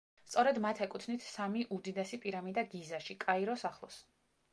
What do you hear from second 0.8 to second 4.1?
ეკუთვნით სამი უდიდესი პირამიდა გიზაში, კაიროს ახლოს.